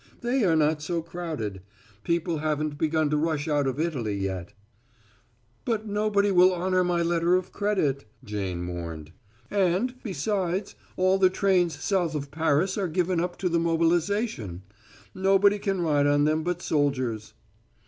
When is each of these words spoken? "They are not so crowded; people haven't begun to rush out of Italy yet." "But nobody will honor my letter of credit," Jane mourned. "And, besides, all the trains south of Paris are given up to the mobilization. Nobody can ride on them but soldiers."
"They 0.21 0.43
are 0.45 0.55
not 0.55 0.81
so 0.81 1.03
crowded; 1.03 1.61
people 2.03 2.39
haven't 2.39 2.79
begun 2.79 3.11
to 3.11 3.17
rush 3.17 3.47
out 3.47 3.67
of 3.67 3.79
Italy 3.79 4.17
yet." 4.17 4.53
"But 5.63 5.85
nobody 5.87 6.31
will 6.31 6.51
honor 6.51 6.83
my 6.83 7.03
letter 7.03 7.35
of 7.35 7.51
credit," 7.51 8.05
Jane 8.23 8.63
mourned. 8.63 9.11
"And, 9.51 9.93
besides, 10.01 10.73
all 10.97 11.19
the 11.19 11.29
trains 11.29 11.77
south 11.79 12.15
of 12.15 12.31
Paris 12.31 12.79
are 12.79 12.87
given 12.87 13.19
up 13.19 13.37
to 13.37 13.47
the 13.47 13.59
mobilization. 13.59 14.63
Nobody 15.13 15.59
can 15.59 15.81
ride 15.81 16.07
on 16.07 16.23
them 16.23 16.41
but 16.41 16.63
soldiers." 16.63 17.35